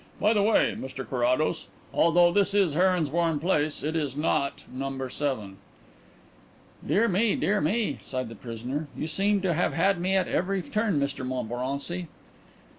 [0.19, 5.07] By the way, Mr Carrados, although this is Heronsbourne Place it is not No.
[5.07, 5.57] 7."
[6.83, 8.87] "Dear, dear me," sighed the prisoner.
[8.97, 12.07] "You seem to have had me at every turn, Mr Montmorency."